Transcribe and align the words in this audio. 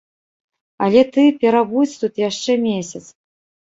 Але 0.85 1.03
ты 1.17 1.27
перабудзь 1.45 1.95
тут 2.03 2.13
яшчэ 2.29 2.61
месяц. 2.69 3.05